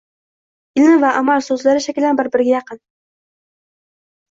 “Ilm” 0.83 0.95
va 1.03 1.11
“amal” 1.19 1.43
so‘zlari 1.49 1.85
shaklan 1.87 2.21
bir-biriga 2.23 2.57
yaqin. 2.65 2.83